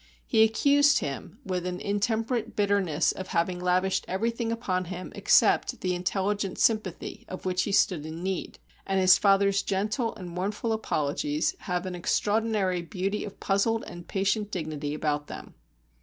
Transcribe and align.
He 0.25 0.41
accused 0.41 0.97
him 0.97 1.37
with 1.45 1.63
an 1.67 1.79
in 1.79 1.99
temperate 1.99 2.55
bitterness 2.55 3.11
of 3.11 3.27
having 3.27 3.59
lavished 3.59 4.03
everything 4.07 4.51
upon 4.51 4.85
him 4.85 5.11
except 5.13 5.81
the 5.81 5.93
intelligent 5.93 6.57
sympathy 6.57 7.23
of 7.29 7.45
which 7.45 7.61
he 7.61 7.71
stood 7.71 8.03
in 8.07 8.23
need, 8.23 8.57
and 8.87 8.99
his 8.99 9.19
father's 9.19 9.61
gentle 9.61 10.15
and 10.15 10.27
mournful 10.27 10.73
apologies 10.73 11.55
have 11.59 11.85
an 11.85 11.93
extraordinary 11.93 12.81
beauty 12.81 13.23
of 13.23 13.39
puzzled 13.39 13.83
and 13.85 14.07
patient 14.07 14.49
dignity 14.49 14.95
about 14.95 15.27
them. 15.27 15.53